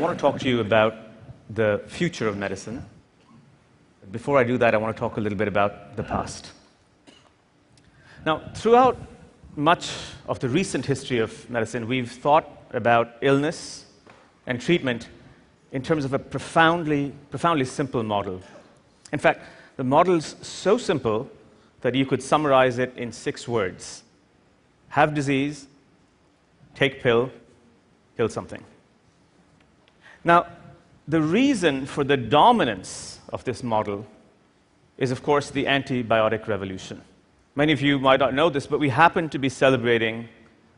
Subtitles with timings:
[0.00, 0.94] want to talk to you about
[1.50, 2.82] the future of medicine.
[4.10, 6.52] Before I do that, I want to talk a little bit about the past.
[8.24, 8.96] Now, throughout
[9.56, 9.90] much
[10.26, 13.84] of the recent history of medicine, we've thought about illness
[14.46, 15.08] and treatment
[15.70, 18.40] in terms of a profoundly, profoundly simple model.
[19.12, 19.42] In fact,
[19.76, 21.30] the model's so simple
[21.82, 24.02] that you could summarize it in six words
[24.88, 25.68] have disease,
[26.74, 27.30] take pill,
[28.16, 28.64] kill something.
[30.24, 30.46] Now,
[31.08, 34.06] the reason for the dominance of this model
[34.98, 37.02] is, of course, the antibiotic revolution.
[37.54, 40.28] Many of you might not know this, but we happen to be celebrating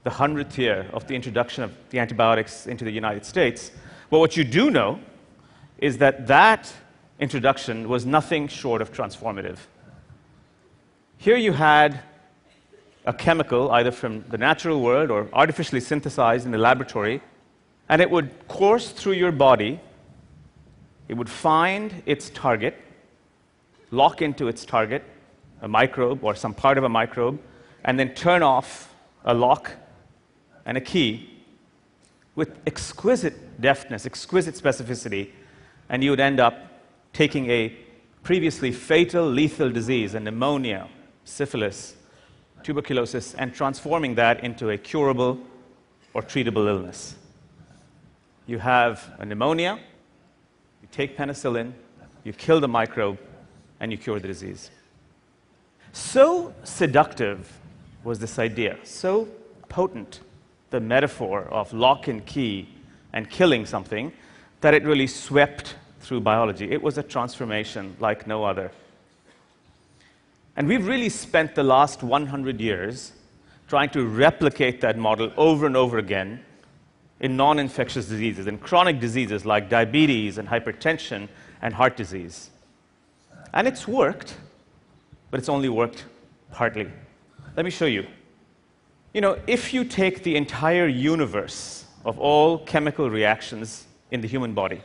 [0.04, 3.70] the 100th year of the introduction of the antibiotics into the United States.
[4.10, 5.00] But what you do know
[5.78, 6.72] is that that
[7.18, 9.58] introduction was nothing short of transformative.
[11.18, 12.00] Here you had
[13.04, 17.20] a chemical, either from the natural world or artificially synthesized in the laboratory,
[17.92, 19.78] and it would course through your body.
[21.08, 22.74] It would find its target,
[23.90, 25.04] lock into its target,
[25.60, 27.38] a microbe or some part of a microbe,
[27.84, 28.94] and then turn off
[29.26, 29.72] a lock
[30.64, 31.38] and a key
[32.34, 35.28] with exquisite deftness, exquisite specificity,
[35.90, 36.54] and you would end up
[37.12, 37.76] taking a
[38.22, 40.88] previously fatal, lethal disease, a pneumonia,
[41.24, 41.94] syphilis,
[42.62, 45.38] tuberculosis, and transforming that into a curable
[46.14, 47.16] or treatable illness.
[48.46, 49.78] You have a pneumonia,
[50.82, 51.72] you take penicillin,
[52.24, 53.18] you kill the microbe,
[53.80, 54.70] and you cure the disease.
[55.92, 57.58] So seductive
[58.04, 59.28] was this idea, so
[59.68, 60.20] potent
[60.70, 62.68] the metaphor of lock and key
[63.12, 64.12] and killing something
[64.60, 66.70] that it really swept through biology.
[66.70, 68.72] It was a transformation like no other.
[70.56, 73.12] And we've really spent the last 100 years
[73.68, 76.44] trying to replicate that model over and over again
[77.22, 81.28] in non infectious diseases, in chronic diseases like diabetes and hypertension
[81.62, 82.50] and heart disease.
[83.54, 84.36] And it's worked,
[85.30, 86.04] but it's only worked
[86.50, 86.88] partly.
[87.56, 88.06] Let me show you.
[89.14, 94.52] You know, if you take the entire universe of all chemical reactions in the human
[94.52, 94.80] body,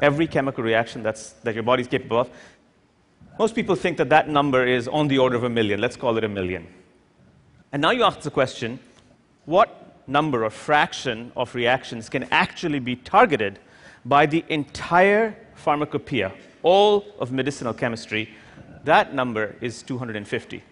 [0.00, 2.30] every chemical reaction that's, that your body is capable of,
[3.38, 5.80] most people think that that number is on the order of a million.
[5.80, 6.66] Let's call it a million.
[7.70, 8.80] And now you ask the question
[9.44, 9.79] what
[10.10, 13.58] number or fraction of reactions can actually be targeted
[14.04, 16.32] by the entire pharmacopoeia,
[16.62, 18.28] all of medicinal chemistry?
[18.84, 20.62] That number is 250.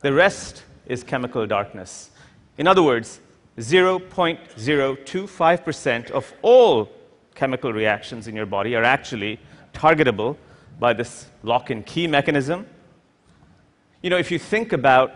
[0.00, 2.10] The rest is chemical darkness.
[2.56, 3.20] In other words,
[3.58, 6.90] 0.025% of all
[7.34, 9.38] chemical reactions in your body are actually
[9.72, 10.36] targetable
[10.78, 12.66] by this lock and key mechanism.
[14.02, 15.12] You know, if you think about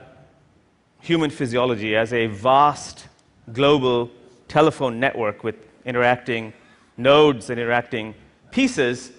[1.05, 3.09] human physiology as a vast
[3.53, 4.11] global
[4.49, 5.55] telephone network with
[5.85, 6.51] interacting
[6.97, 8.15] nodes and interacting
[8.51, 9.13] pieces,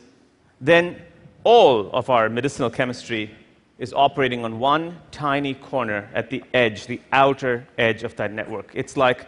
[0.59, 0.99] then
[1.43, 3.29] all of our medicinal chemistry
[3.77, 8.71] is operating on one tiny corner at the edge, the outer edge of that network.
[8.73, 9.27] It's like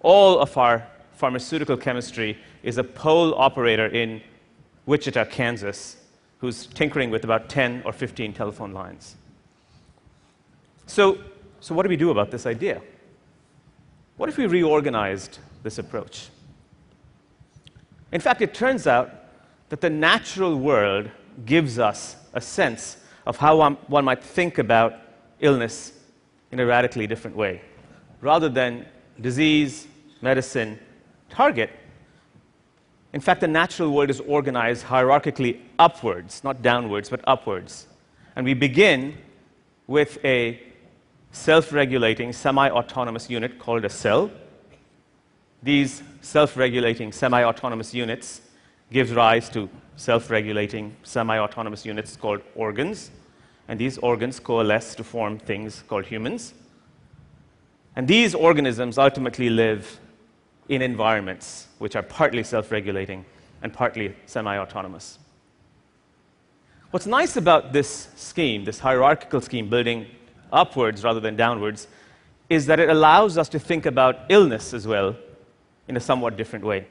[0.00, 4.20] all of our pharmaceutical chemistry is a pole operator in
[4.86, 5.98] Wichita, Kansas,
[6.38, 9.14] who's tinkering with about 10 or 15 telephone lines.
[10.86, 11.18] So,
[11.60, 12.80] so what do we do about this idea?
[14.16, 16.28] What if we reorganized this approach?
[18.12, 19.10] In fact, it turns out
[19.68, 21.10] that the natural world
[21.44, 24.94] gives us a sense of how one, might think about
[25.40, 25.92] illness
[26.52, 27.60] in a radically different way.
[28.20, 28.86] Rather than
[29.20, 29.88] disease,
[30.22, 30.78] medicine,
[31.28, 31.70] target,
[33.12, 37.86] in fact, the natural world is organized hierarchically upwards, not downwards, but upwards.
[38.36, 39.16] And we begin
[39.86, 40.60] with a
[41.36, 44.30] self regulating, semi autonomous unit called a cell.
[45.62, 48.40] These self regulating, semi autonomous units
[48.90, 53.10] gives rise to self regulating, semi autonomous units called organs.
[53.68, 56.54] And these organs coalesce to form things called humans.
[57.96, 60.00] And these organisms ultimately live
[60.68, 63.24] in environments which are partly self regulating
[63.62, 65.18] and partly semi autonomous.
[66.92, 70.06] What's nice about this scheme, this hierarchical scheme, building
[70.52, 71.88] upwards rather than downwards,
[72.48, 75.16] is that it allows us to think about illness as well
[75.88, 76.86] in a somewhat different way.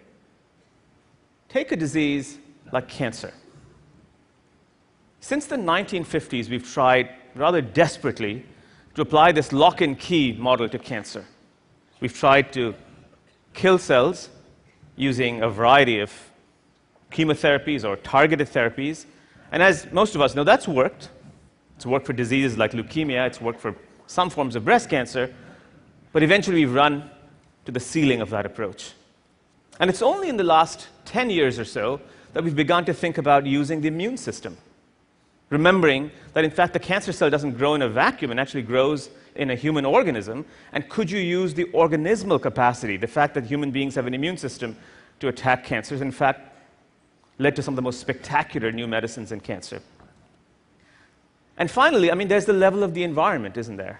[1.49, 2.37] Take a disease
[2.71, 3.33] like cancer.
[5.19, 8.45] Since the 1950s, we've tried rather desperately
[8.95, 11.25] to apply this lock and key model to cancer.
[11.99, 12.75] We've tried to
[13.53, 14.29] kill cells
[14.95, 16.11] using a variety of
[17.11, 19.05] chemotherapies or targeted therapies.
[19.51, 21.09] And as most of us know, that's worked.
[21.75, 23.75] It's worked for diseases like leukemia, it's worked for
[24.07, 25.33] some forms of breast cancer,
[26.13, 27.09] but eventually we've run
[27.65, 28.93] to the ceiling of that approach.
[29.79, 31.99] And it's only in the last 10 years or so
[32.33, 34.57] that we've begun to think about using the immune system.
[35.49, 39.09] Remembering that, in fact, the cancer cell doesn't grow in a vacuum it actually grows
[39.35, 40.45] in a human organism.
[40.71, 44.37] And could you use the organismal capacity, the fact that human beings have an immune
[44.37, 44.75] system
[45.19, 46.53] to attack cancers, in fact,
[47.37, 49.81] led to some of the most spectacular new medicines in cancer.
[51.57, 53.99] And finally, I mean, there's the level of the environment, isn't there?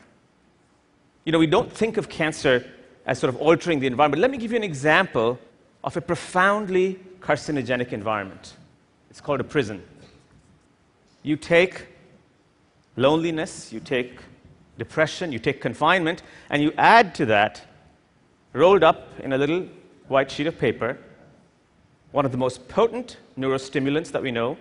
[1.24, 2.70] You know, we don't think of cancer
[3.06, 4.22] as sort of altering the environment.
[4.22, 5.40] Let me give you an example
[5.84, 8.56] of a profoundly carcinogenic environment.
[9.10, 9.82] It's called a prison.
[11.24, 11.88] You take
[12.98, 14.20] loneliness, you take
[14.78, 17.66] depression, you take confinement, and you add to that,
[18.54, 19.68] rolled up in a little
[20.08, 20.98] white sheet of paper,
[22.12, 24.58] one of the most potent neurostimulants that we know,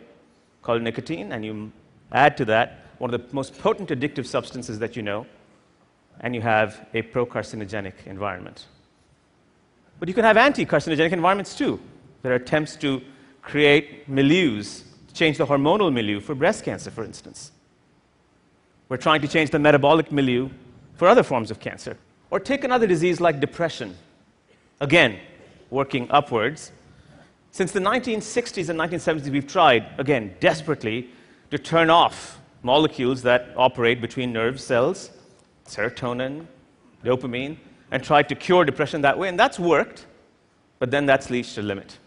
[0.63, 1.73] called nicotine, and you
[2.13, 5.27] add to that one of the most potent addictive substances that you know,
[6.21, 8.67] and you have a procarcinogenic environment.
[9.99, 11.81] But you can have anti carcinogenic environments too.
[12.23, 13.03] There are attempts to
[13.43, 17.53] create milieus, change the hormonal milieu for breast cancer, for instance.
[18.89, 20.51] We're trying to change the metabolic milieu
[20.95, 21.97] for other forms of cancer.
[22.31, 23.97] Or take another disease like depression.
[24.81, 25.19] Again,
[25.71, 26.73] working upwards.
[27.51, 31.11] Since the 1960s and 1970s, we've tried, again, desperately,
[31.51, 35.11] to turn off molecules that operate between nerve cells,
[35.67, 36.47] serotonin,
[37.05, 37.57] dopamine,
[37.91, 39.29] and tried to cure depression that way.
[39.29, 40.07] And that's worked,
[40.79, 41.99] but then that's reached a limit.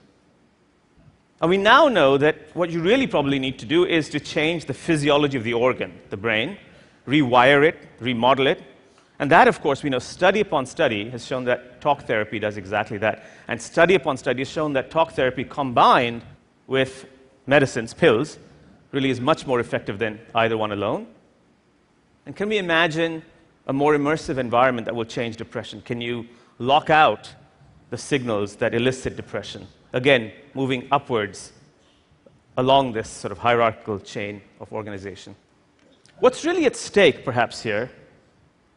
[1.39, 4.65] And we now know that what you really probably need to do is to change
[4.65, 6.57] the physiology of the organ, the brain,
[7.07, 8.61] rewire it, remodel it.
[9.19, 12.57] And that, of course, we know study upon study has shown that talk therapy does
[12.57, 13.25] exactly that.
[13.47, 16.23] And study upon study has shown that talk therapy combined
[16.65, 17.05] with
[17.45, 18.39] medicines, pills,
[18.91, 21.07] really is much more effective than either one alone.
[22.25, 23.23] And can we imagine
[23.67, 25.81] a more immersive environment that will change depression?
[25.81, 26.25] Can you
[26.59, 27.33] lock out
[27.89, 29.67] the signals that elicit depression?
[29.93, 31.53] Again, moving upwards
[32.57, 35.35] along this sort of hierarchical chain of organization.
[36.19, 37.91] What's really at stake, perhaps, here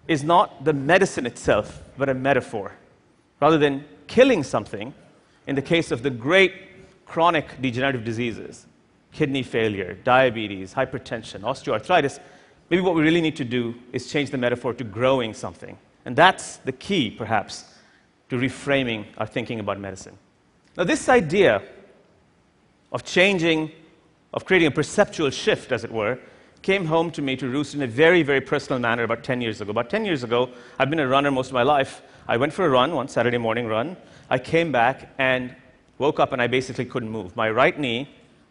[0.06, 2.72] is not the medicine itself, but a metaphor.
[3.40, 4.92] Rather than killing something,
[5.46, 6.52] in the case of the great
[7.06, 8.66] chronic degenerative diseases,
[9.12, 12.20] kidney failure, diabetes, hypertension, osteoarthritis,
[12.68, 15.76] maybe what we really need to do is change the metaphor to growing something.
[16.04, 17.64] And that's the key, perhaps,
[18.28, 20.16] to reframing our thinking about medicine.
[20.76, 21.62] Now, this idea
[22.92, 23.72] of changing,
[24.32, 26.18] of creating a perceptual shift, as it were,
[26.62, 29.60] came home to me to roost in a very, very personal manner about 10 years
[29.60, 29.70] ago.
[29.70, 32.02] About 10 years ago, I've been a runner most of my life.
[32.28, 33.96] I went for a run, one Saturday morning run.
[34.28, 35.54] I came back and
[35.98, 37.34] woke up and I basically couldn't move.
[37.34, 38.08] My right knee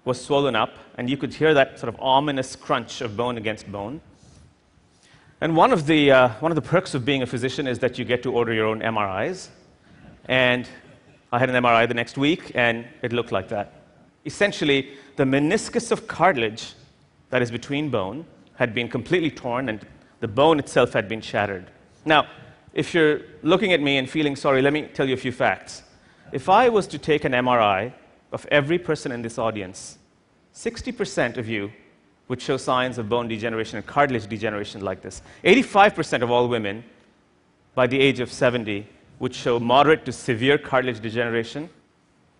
[0.09, 3.71] was swollen up, and you could hear that sort of ominous crunch of bone against
[3.71, 4.01] bone.
[5.39, 7.99] And one of the, uh, one of the perks of being a physician is that
[7.99, 9.49] you get to order your own MRIs.
[10.25, 10.67] And
[11.31, 13.83] I had an MRI the next week, and it looked like that.
[14.25, 16.73] Essentially, the meniscus of cartilage
[17.29, 18.25] that is between bone
[18.55, 19.85] had been completely torn, and
[20.21, 21.69] the bone itself had been shattered.
[22.03, 22.25] Now,
[22.73, 25.83] if you're looking at me and feeling sorry, let me tell you a few facts.
[26.31, 27.93] If I was to take an MRI
[28.31, 29.98] of every person in this audience,
[30.59, 31.71] 60% of you
[32.27, 35.21] would show signs of bone degeneration and cartilage degeneration like this.
[35.45, 36.83] 85% of all women
[37.75, 38.85] by the age of 70
[39.19, 41.69] would show moderate to severe cartilage degeneration.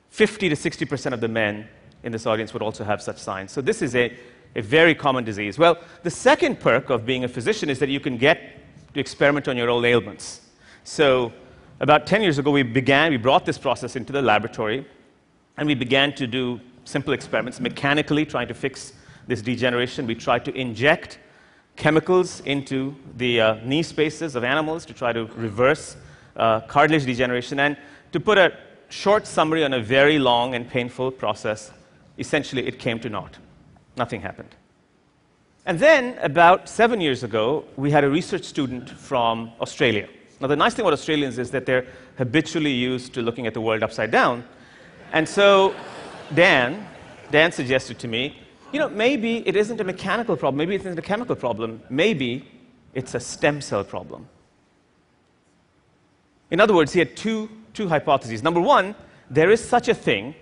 [0.10, 1.66] 50 to 60% of the men
[2.04, 3.54] in this audience would also have such signs.
[3.54, 4.14] So, this is a,
[4.54, 5.58] a very common disease.
[5.58, 9.48] Well, the second perk of being a physician is that you can get to experiment
[9.48, 10.42] on your own ailments.
[10.84, 11.32] So,
[11.80, 14.86] about 10 years ago, we began, we brought this process into the laboratory,
[15.56, 16.60] and we began to do
[16.90, 18.94] simple experiments, mechanically trying to fix
[19.28, 20.08] this degeneration.
[20.08, 21.20] We tried to inject
[21.76, 25.96] chemicals into the uh, knee spaces of animals to try to reverse
[26.36, 27.60] uh, cartilage degeneration.
[27.60, 27.78] And
[28.12, 28.58] to put a
[28.90, 31.72] short summary on a very long and painful process,
[32.18, 33.38] essentially it came to naught.
[33.96, 34.56] Nothing happened.
[35.66, 40.08] And then, about seven years ago, we had a research student from Australia.
[40.42, 41.86] Now, the nice thing about Australians is that they're
[42.18, 44.44] habitually used to looking at the world upside down.
[45.14, 45.76] And so,
[46.34, 46.88] Dan,
[47.32, 48.38] Dan suggested to me,
[48.72, 52.46] you know, maybe it isn't a mechanical problem, maybe it isn't a chemical problem, maybe
[52.94, 54.28] it's a stem cell problem.
[56.52, 58.44] In other words, he had two, two hypotheses.
[58.44, 58.96] Number one,
[59.30, 60.36] there is such a thing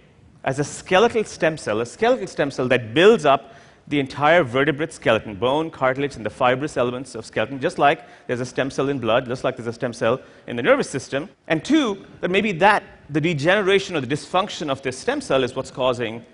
[0.43, 3.53] as a skeletal stem cell, a skeletal stem cell that builds up
[3.87, 8.41] the entire vertebrate skeleton, bone, cartilage, and the fibrous elements of skeleton, just like there's
[8.41, 11.29] a stem cell in blood, just like there's a stem cell in the nervous system.
[11.47, 15.55] And two, that maybe that, the degeneration or the dysfunction of this stem cell is
[15.55, 16.25] what's causing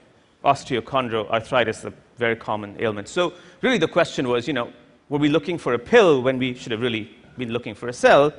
[0.44, 3.08] osteochondroarthritis, a very common ailment.
[3.08, 4.72] So really the question was, you know,
[5.10, 7.94] were we looking for a pill when we should have really been looking for a
[7.94, 8.34] cell?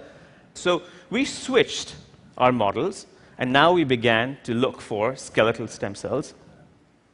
[0.54, 1.94] So we switched
[2.36, 3.06] our models
[3.38, 6.34] And now we began to look for skeletal stem cells.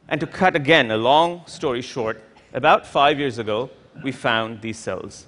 [0.07, 2.21] And to cut again a long story short,
[2.53, 3.69] about five years ago,
[4.03, 5.25] we found these cells.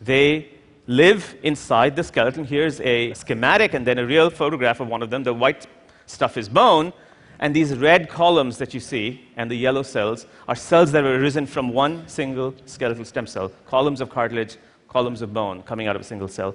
[0.00, 0.50] They
[0.86, 2.44] live inside the skeleton.
[2.44, 5.24] Here's a schematic and then a real photograph of one of them.
[5.24, 5.66] The white
[6.06, 6.92] stuff is bone,
[7.38, 11.20] and these red columns that you see and the yellow cells are cells that have
[11.20, 14.56] arisen from one single skeletal stem cell, columns of cartilage,
[14.88, 16.54] columns of bone coming out of a single cell.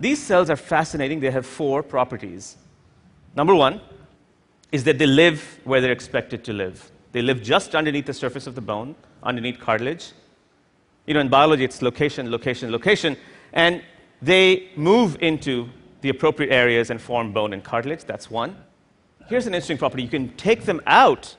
[0.00, 1.20] These cells are fascinating.
[1.20, 2.56] They have four properties.
[3.36, 3.80] Number one
[4.70, 6.90] is that they live where they're expected to live.
[7.12, 10.12] They live just underneath the surface of the bone, underneath cartilage.
[11.06, 13.16] You know, in biology, it's location, location, location.
[13.52, 13.82] And
[14.20, 15.68] they move into
[16.00, 18.04] the appropriate areas and form bone and cartilage.
[18.04, 18.56] That's one.
[19.28, 21.36] Here's an interesting property you can take them out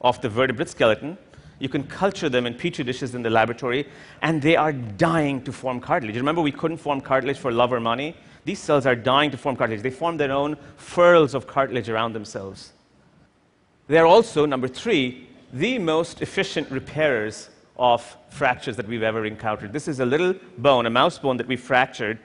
[0.00, 1.18] of the vertebrate skeleton,
[1.58, 3.88] you can culture them in petri dishes in the laboratory,
[4.22, 6.16] and they are dying to form cartilage.
[6.16, 8.16] Remember, we couldn't form cartilage for love or money?
[8.44, 9.82] These cells are dying to form cartilage.
[9.82, 12.72] They form their own furls of cartilage around themselves.
[13.88, 19.72] They're also, number three, the most efficient repairers of fractures that we've ever encountered.
[19.72, 22.18] This is a little bone, a mouse bone that we fractured,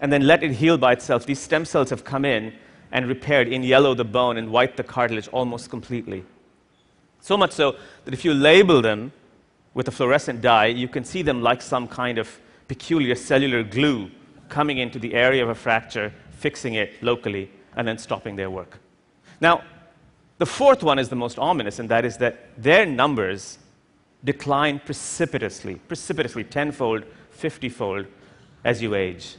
[0.00, 1.26] and then let it heal by itself.
[1.26, 2.52] These stem cells have come in
[2.92, 6.24] and repaired in yellow the bone and white the cartilage almost completely.
[7.20, 9.12] So much so that if you label them
[9.74, 14.10] with a fluorescent dye, you can see them like some kind of peculiar cellular glue
[14.48, 18.78] coming into the area of a fracture, fixing it locally, and then stopping their work.
[19.40, 19.62] Now,
[20.38, 23.58] the fourth one is the most ominous, and that is that their numbers
[24.24, 27.04] decline precipitously, precipitously, tenfold,
[27.36, 28.06] fiftyfold
[28.64, 29.36] as you age.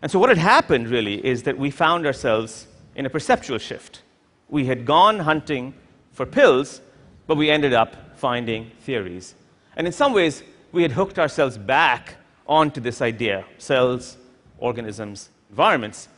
[0.00, 4.02] And so, what had happened really is that we found ourselves in a perceptual shift.
[4.48, 5.74] We had gone hunting
[6.12, 6.80] for pills,
[7.26, 9.34] but we ended up finding theories.
[9.76, 14.16] And in some ways, we had hooked ourselves back onto this idea cells,
[14.58, 16.08] organisms, environments,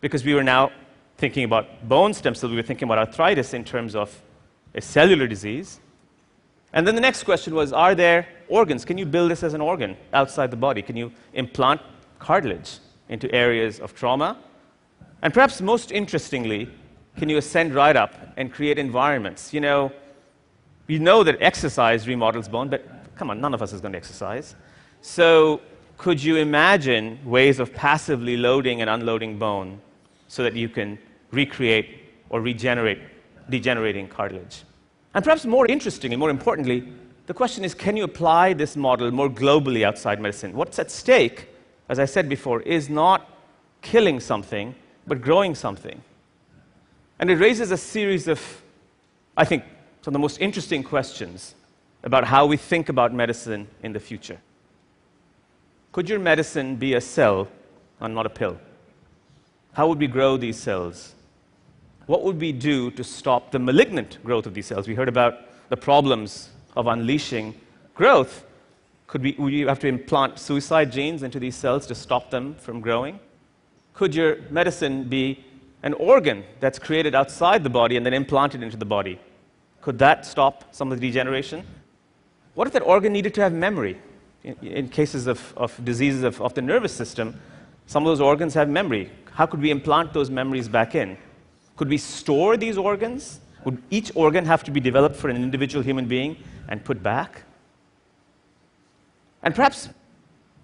[0.00, 0.70] because we were now
[1.16, 4.20] thinking about bone stem cells, we were thinking about arthritis in terms of
[4.74, 5.80] a cellular disease.
[6.76, 8.84] And then the next question was Are there organs?
[8.84, 10.82] Can you build this as an organ outside the body?
[10.82, 11.80] Can you implant
[12.20, 12.78] cartilage?
[13.08, 14.38] into areas of trauma.
[15.22, 16.68] And perhaps most interestingly,
[17.16, 19.54] can you ascend right up and create environments?
[19.54, 19.92] You know,
[20.86, 23.98] we know that exercise remodels bone, but come on, none of us is going to
[23.98, 24.54] exercise.
[25.00, 25.60] So,
[25.98, 29.80] could you imagine ways of passively loading and unloading bone
[30.28, 30.98] so that you can
[31.30, 33.00] recreate or regenerate
[33.48, 34.62] degenerating cartilage?
[35.16, 36.86] And perhaps more interestingly, more importantly,
[37.26, 40.52] the question is can you apply this model more globally outside medicine?
[40.52, 41.48] What's at stake
[41.88, 43.30] as I said before, is not
[43.80, 44.74] killing something,
[45.06, 46.02] but growing something.
[47.18, 48.40] And it raises a series of,
[49.36, 49.64] I think,
[50.02, 51.54] some of the most interesting questions
[52.02, 54.38] about how we think about medicine in the future.
[55.92, 57.48] Could your medicine be a cell
[58.00, 58.58] and not a pill?
[59.72, 61.14] How would we grow these cells?
[62.06, 64.86] What would we do to stop the malignant growth of these cells?
[64.86, 67.54] We heard about the problems of unleashing
[67.94, 68.44] growth.
[69.08, 72.54] Could we, would you have to implant suicide genes into these cells to stop them
[72.54, 73.18] from growing?
[73.92, 75.44] Could your medicine be
[75.82, 79.18] an organ that's created outside the body and then implanted into the body?
[79.80, 81.64] Could that stop some of the degeneration?
[82.54, 83.98] What if that organ needed to have memory?
[84.44, 87.40] In, in cases of, of diseases of, of the nervous system,
[87.86, 89.10] some of those organs have memory.
[89.32, 91.16] How could we implant those memories back in?
[91.76, 93.40] Could we store these organs?
[93.64, 96.36] Would each organ have to be developed for an individual human being
[96.68, 97.42] and put back?
[99.42, 99.88] And perhaps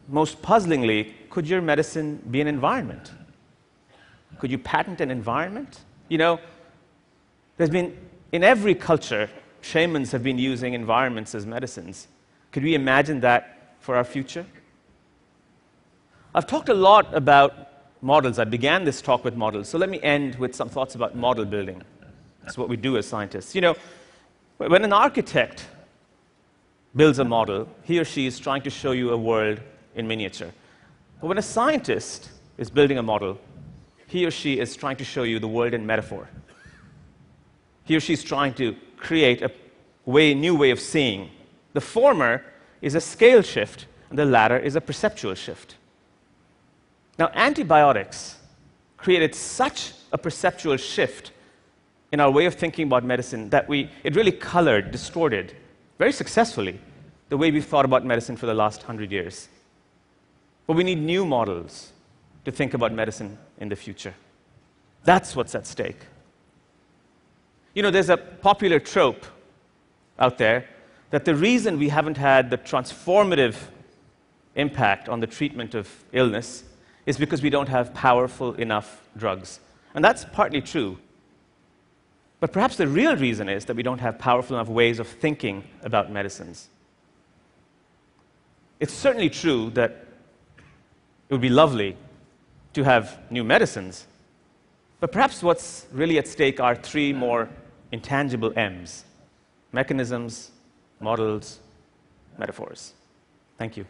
[0.08, 3.12] most puzzlingly, could your medicine be an environment?
[4.38, 5.80] Could you patent an environment?
[6.08, 6.40] You know,
[7.56, 7.96] there's been,
[8.32, 9.28] in every culture,
[9.60, 12.08] shamans have been using environments as medicines.
[12.50, 14.46] Could we imagine that for our future?
[16.34, 17.68] I've talked a lot about
[18.02, 18.38] models.
[18.38, 19.68] I began this talk with models.
[19.68, 21.82] So let me end with some thoughts about model building.
[22.42, 23.54] That's what we do as scientists.
[23.54, 23.76] You know,
[24.58, 25.64] when an architect
[26.94, 29.60] builds a model, he or she is trying to show you a world
[29.94, 30.50] in miniature.
[31.20, 33.38] But when a scientist is building a model,
[34.06, 36.28] he or she is trying to show you the world in metaphor.
[37.84, 39.50] He or she is trying to create a
[40.04, 41.30] way, new way of seeing.
[41.72, 42.44] The former
[42.80, 45.76] is a scale shift, and the latter is a perceptual shift.
[47.18, 48.36] Now, antibiotics
[48.96, 51.32] created such a perceptual shift
[52.12, 55.54] in our way of thinking about medicine that we, it really colored, distorted
[55.98, 56.78] very successfully
[57.28, 59.48] the way we've thought about medicine for the last hundred years.
[60.66, 61.92] But we need new models
[62.44, 64.14] to think about medicine in the future.
[65.04, 66.00] That's what's at stake.
[67.74, 69.24] You know, there's a popular trope
[70.18, 70.66] out there
[71.10, 73.56] that the reason we haven't had the transformative
[74.54, 76.64] impact on the treatment of illness
[77.06, 79.60] is because we don't have powerful enough drugs.
[79.94, 80.98] And that's partly true.
[82.40, 85.64] But perhaps the real reason is that we don't have powerful enough ways of thinking
[85.82, 86.68] about medicines.
[88.80, 90.06] It's certainly true that
[91.28, 91.96] it would be lovely
[92.72, 94.06] to have new medicines,
[94.98, 97.48] but perhaps what's really at stake are three more
[97.92, 99.04] intangible M's
[99.72, 100.50] mechanisms,
[101.00, 101.58] models,
[102.38, 102.92] metaphors.
[103.56, 103.86] Thank you.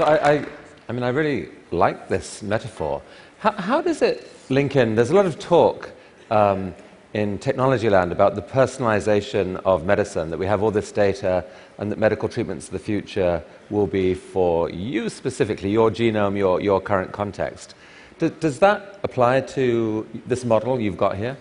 [0.00, 0.46] So I, I,
[0.88, 3.02] I mean, I really like this metaphor.
[3.38, 4.94] How, how, does it link in?
[4.94, 5.90] There's a lot of talk
[6.30, 6.74] um,
[7.12, 11.44] in technology land about the personalization of medicine, that we have all this data
[11.76, 16.62] and that medical treatments of the future will be for you specifically, your genome, your,
[16.62, 17.74] your current context.
[18.18, 21.36] Does, does that apply to this model you've got here?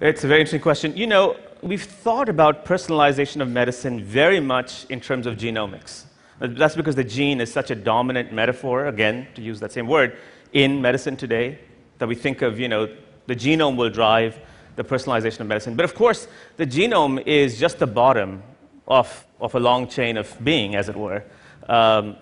[0.00, 0.96] It's a very interesting question.
[0.96, 6.06] You know, we've thought about personalization of medicine very much in terms of genomics.
[6.40, 10.16] That's because the gene is such a dominant metaphor, again, to use that same word,
[10.52, 11.58] in medicine today,
[11.98, 12.88] that we think of, you know,
[13.26, 14.38] the genome will drive
[14.76, 15.74] the personalization of medicine.
[15.74, 18.42] But of course, the genome is just the bottom
[18.86, 21.24] of, of a long chain of being, as it were.
[21.68, 22.16] Um,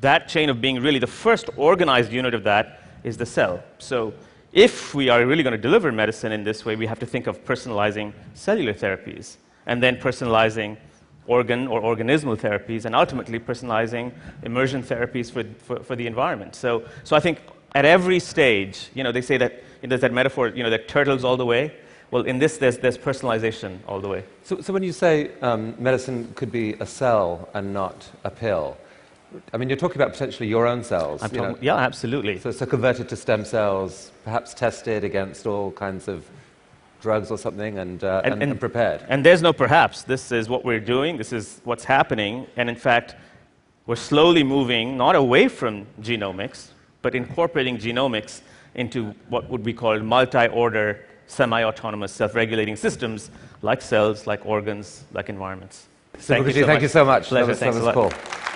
[0.00, 3.62] that chain of being, really, the first organized unit of that is the cell.
[3.78, 4.14] So
[4.52, 7.26] if we are really going to deliver medicine in this way, we have to think
[7.26, 10.76] of personalizing cellular therapies and then personalizing
[11.26, 16.54] organ or organismal therapies, and ultimately personalizing immersion therapies for, for, for, the environment.
[16.54, 17.40] So, so I think
[17.74, 21.24] at every stage, you know, they say that there's that metaphor, you know, that turtles
[21.24, 21.72] all the way.
[22.10, 24.24] Well, in this, there's, there's personalization all the way.
[24.44, 28.76] So, so when you say um, medicine could be a cell and not a pill,
[29.52, 31.22] I mean, you're talking about potentially your own cells.
[31.22, 32.38] You talking, yeah, absolutely.
[32.38, 36.24] So, so converted to stem cells, perhaps tested against all kinds of
[37.06, 38.98] drugs or something and, uh, and, and, and, prepared.
[39.08, 40.02] And there's no perhaps.
[40.02, 42.46] This is what we're doing, this is what's happening.
[42.56, 43.14] And in fact,
[43.86, 46.60] we're slowly moving not away from genomics,
[47.02, 48.42] but incorporating genomics
[48.74, 50.86] into what would be called multi order,
[51.28, 53.30] semi autonomous, self regulating systems
[53.62, 55.86] like cells, like organs, like environments.
[56.14, 57.28] Thank, you, so, thank you so much.
[57.28, 57.46] Pleasure.
[57.46, 58.55] That was, Thanks that was cool.